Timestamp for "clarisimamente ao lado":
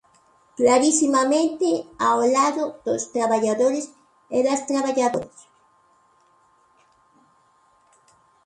0.59-2.63